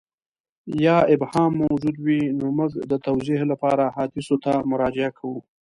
یا 0.85 0.97
ابهام 1.15 1.51
موجود 1.63 1.95
وي 2.05 2.21
نو 2.37 2.45
موږ 2.57 2.71
د 2.91 2.93
توضیح 3.05 3.39
لپاره 3.51 3.81
احادیثو 3.89 4.35
ته 4.43 4.53
مراجعه 4.71 5.09
کوو. 5.17 5.39